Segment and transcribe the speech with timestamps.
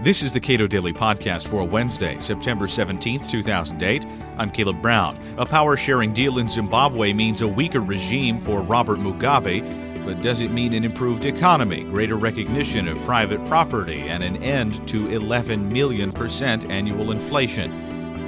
[0.00, 4.06] This is the Cato Daily Podcast for Wednesday, September 17th, 2008.
[4.36, 5.18] I'm Caleb Brown.
[5.38, 10.40] A power sharing deal in Zimbabwe means a weaker regime for Robert Mugabe, but does
[10.40, 15.72] it mean an improved economy, greater recognition of private property, and an end to 11
[15.72, 17.72] million percent annual inflation?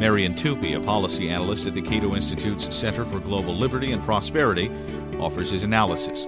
[0.01, 4.73] Marian Tupy, a policy analyst at the Cato Institute's Center for Global Liberty and Prosperity,
[5.21, 6.27] offers his analysis.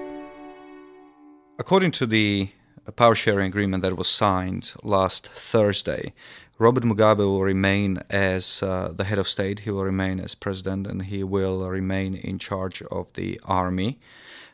[1.59, 2.50] According to the
[2.91, 6.13] power sharing agreement that was signed last Thursday,
[6.59, 10.87] Robert Mugabe will remain as uh, the head of state, he will remain as president,
[10.87, 13.99] and he will remain in charge of the army,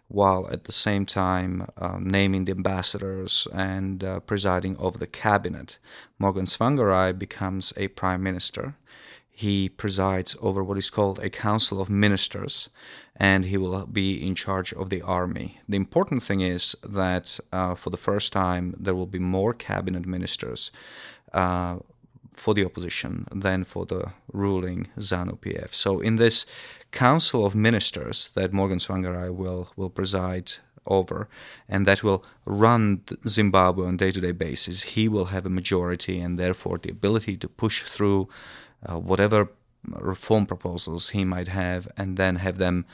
[0.09, 5.79] while at the same time uh, naming the ambassadors and uh, presiding over the cabinet.
[6.19, 8.75] Morgan Tsvangirai becomes a prime minister
[9.39, 12.71] he presides over what is called a council of ministers
[13.15, 15.61] and he will be in charge of the army.
[15.69, 20.07] The important thing is that uh, for the first time there will be more cabinet
[20.07, 20.73] ministers
[21.33, 21.79] uh,
[22.35, 25.73] for the opposition than for the ruling ZANU PF.
[25.73, 26.45] So in this
[26.91, 30.51] council of ministers that Morgan Tsvangirai will will preside
[30.89, 31.29] over
[31.69, 36.79] and that will run Zimbabwe on day-to-day basis, he will have a majority and therefore
[36.79, 38.27] the ability to push through
[38.87, 39.49] uh, whatever
[39.87, 42.85] reform proposals he might have, and then have them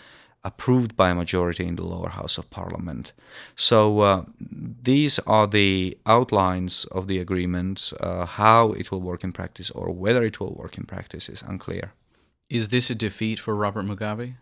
[0.45, 3.13] approved by a majority in the lower house of parliament.
[3.57, 7.93] So uh, these are the outlines of the agreement.
[7.99, 11.43] Uh, how it will work in practice or whether it will work in practice is
[11.43, 11.93] unclear.
[12.51, 14.35] Is this a defeat for Robert Mugabe?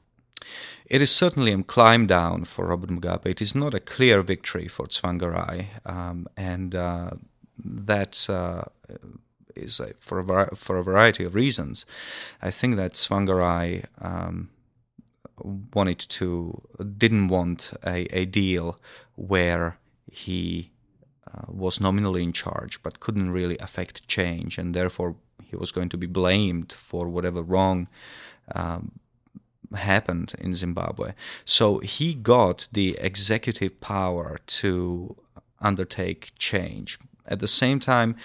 [0.87, 3.27] It is certainly a climb down for Robert Mugabe.
[3.27, 7.11] It is not a clear victory for Tsvangirai, um, and uh,
[7.65, 8.63] that uh,
[9.57, 11.87] is uh, for a for a variety of reasons.
[12.41, 14.51] I think that Tsvangirai um,
[15.75, 16.63] wanted to
[16.99, 18.79] didn't want a, a deal
[19.15, 19.79] where
[20.11, 20.71] he
[21.27, 25.89] uh, was nominally in charge but couldn't really affect change, and therefore he was going
[25.91, 27.89] to be blamed for whatever wrong.
[28.55, 28.93] Um,
[29.75, 31.13] happened in Zimbabwe.
[31.45, 35.17] So he got the executive power to
[35.61, 36.99] undertake change.
[37.27, 38.17] At the same time,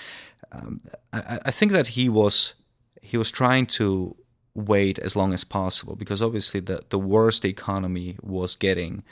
[0.51, 0.81] um,
[1.13, 2.53] I, I, think that he was
[3.01, 4.15] he was trying to
[4.53, 9.03] wait as long as possible because obviously the the worse the economy was getting,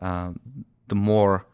[0.00, 1.46] um, the more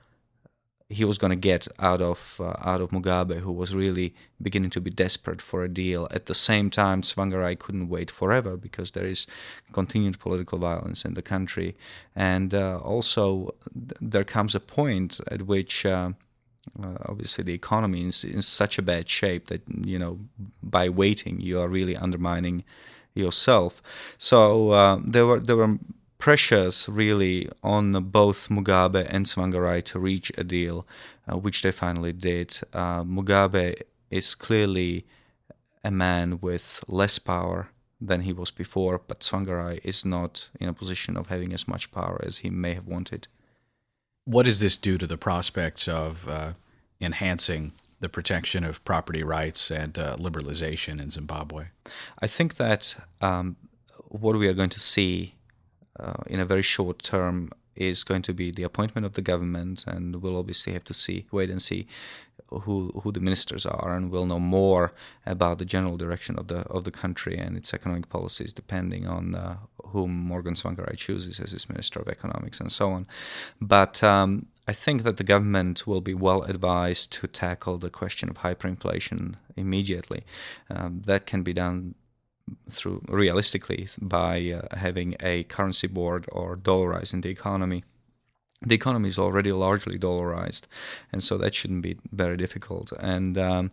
[0.88, 4.70] he was going to get out of uh, out of Mugabe, who was really beginning
[4.70, 6.06] to be desperate for a deal.
[6.10, 9.26] At the same time, Tsvangirai couldn't wait forever because there is
[9.72, 11.76] continued political violence in the country,
[12.14, 13.54] and uh, also
[14.00, 15.84] there comes a point at which.
[15.84, 16.12] Uh,
[16.82, 20.18] uh, obviously, the economy is in such a bad shape that you know
[20.62, 22.64] by waiting you are really undermining
[23.14, 23.82] yourself.
[24.18, 25.78] So uh, there were there were
[26.18, 30.86] pressures really on both Mugabe and Tsvangirai to reach a deal,
[31.30, 32.58] uh, which they finally did.
[32.72, 33.74] Uh, Mugabe
[34.10, 35.04] is clearly
[35.84, 37.68] a man with less power
[38.00, 41.92] than he was before, but Tsvangirai is not in a position of having as much
[41.92, 43.28] power as he may have wanted.
[44.24, 46.52] What does this do to the prospects of uh,
[47.00, 51.66] enhancing the protection of property rights and uh, liberalization in Zimbabwe?
[52.18, 53.56] I think that um,
[54.08, 55.34] what we are going to see
[55.98, 59.84] uh, in a very short term is going to be the appointment of the government,
[59.86, 61.86] and we'll obviously have to see, wait and see
[62.50, 64.92] who who the ministers are, and we'll know more
[65.26, 69.34] about the general direction of the of the country and its economic policies, depending on
[69.34, 69.56] uh,
[69.94, 73.06] whom Morgan Tsvangirai chooses as his minister of economics and so on.
[73.60, 78.28] But um, I think that the government will be well advised to tackle the question
[78.28, 80.24] of hyperinflation immediately.
[80.68, 81.94] Um, that can be done
[82.70, 87.84] through realistically by uh, having a currency board or dollarizing the economy
[88.66, 90.62] the economy is already largely dollarized,
[91.12, 92.92] and so that shouldn't be very difficult.
[92.98, 93.70] And um,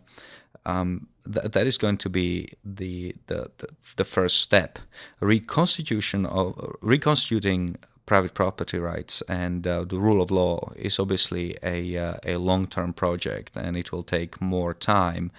[0.66, 4.78] um, th- that is going to be the, the, the the first step.
[5.20, 11.96] Reconstitution of reconstituting private property rights and uh, the rule of law is obviously a
[11.96, 15.30] uh, a long term project, and it will take more time.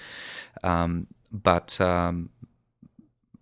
[0.64, 2.30] Um, but um,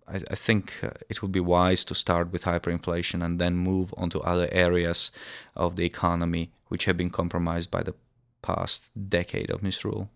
[0.08, 3.94] I, I think uh, it would be wise to start with hyperinflation and then move
[3.96, 5.10] on to other areas
[5.56, 7.94] of the economy which have been compromised by the
[8.42, 10.08] past decade of misrule.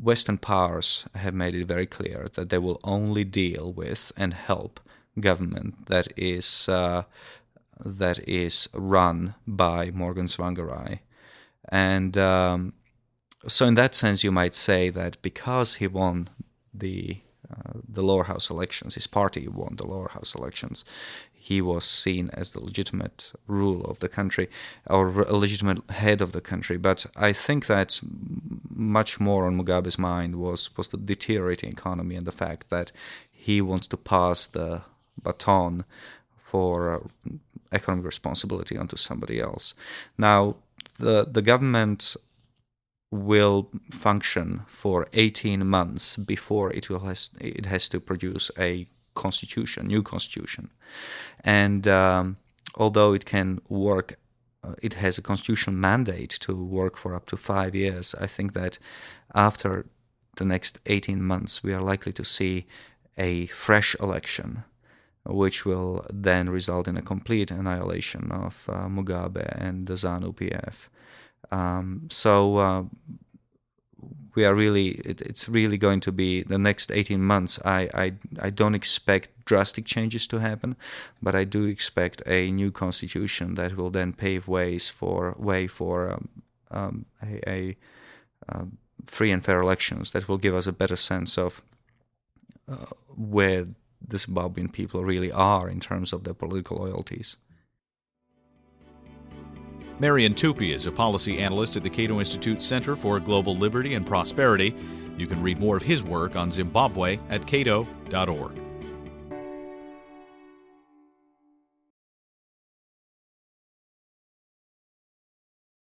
[0.00, 4.80] Western powers have made it very clear that they will only deal with and help
[5.18, 7.02] government that is uh,
[7.84, 11.00] that is run by Morgan Tsvangirai,
[11.68, 12.74] and um,
[13.46, 16.28] so in that sense, you might say that because he won
[16.74, 17.20] the
[17.88, 18.94] the lower house elections.
[18.94, 20.84] His party won the lower house elections.
[21.32, 24.48] He was seen as the legitimate ruler of the country
[24.86, 26.76] or a legitimate head of the country.
[26.76, 28.00] But I think that
[28.68, 32.92] much more on Mugabe's mind was was the deteriorating economy and the fact that
[33.30, 34.82] he wants to pass the
[35.22, 35.84] baton
[36.44, 36.98] for uh,
[37.72, 39.74] economic responsibility onto somebody else.
[40.18, 40.56] Now,
[40.98, 42.16] the the government
[43.10, 49.88] will function for 18 months before it will has it has to produce a constitution,
[49.88, 50.70] new constitution,
[51.44, 52.36] and um,
[52.74, 54.16] although it can work.
[54.62, 58.14] Uh, it has a constitutional mandate to work for up to five years.
[58.20, 58.78] I think that
[59.34, 59.86] after
[60.36, 62.66] the next 18 months, we are likely to see
[63.16, 64.64] a fresh election
[65.24, 70.88] which will then result in a complete annihilation of uh, Mugabe and the ZANU PF.
[71.50, 72.84] Um, so uh,
[74.34, 77.58] we are really, it, it's really going to be the next 18 months.
[77.64, 80.76] I, I, I don't expect drastic changes to happen,
[81.20, 86.12] but I do expect a new constitution that will then pave ways for way for
[86.12, 86.28] um,
[86.70, 87.76] um, a, a
[88.48, 91.62] um, free and fair elections that will give us a better sense of
[92.70, 93.64] uh, where
[94.06, 97.36] the Zimbabwean people really are in terms of their political loyalties.
[100.00, 104.06] Marian Tupy is a policy analyst at the Cato Institute Center for Global Liberty and
[104.06, 104.74] Prosperity.
[105.18, 108.69] You can read more of his work on Zimbabwe at cato.org.